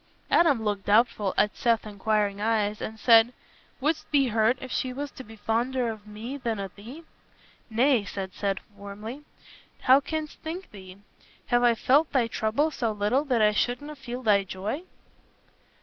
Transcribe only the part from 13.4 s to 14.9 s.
I shouldna feel thy joy?"